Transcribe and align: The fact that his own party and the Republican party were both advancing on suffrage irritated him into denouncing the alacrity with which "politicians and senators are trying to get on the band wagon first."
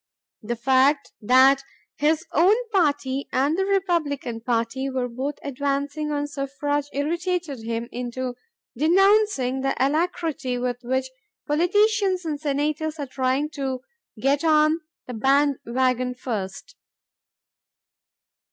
The 0.41 0.55
fact 0.55 1.11
that 1.21 1.61
his 1.95 2.25
own 2.31 2.55
party 2.71 3.29
and 3.31 3.55
the 3.55 3.67
Republican 3.67 4.39
party 4.41 4.89
were 4.89 5.07
both 5.07 5.35
advancing 5.43 6.11
on 6.11 6.25
suffrage 6.25 6.87
irritated 6.91 7.59
him 7.63 7.87
into 7.91 8.33
denouncing 8.75 9.61
the 9.61 9.75
alacrity 9.79 10.57
with 10.57 10.77
which 10.81 11.05
"politicians 11.45 12.25
and 12.25 12.39
senators 12.41 12.97
are 12.97 13.05
trying 13.05 13.51
to 13.51 13.81
get 14.19 14.43
on 14.43 14.81
the 15.05 15.13
band 15.13 15.57
wagon 15.67 16.15
first." 16.15 16.75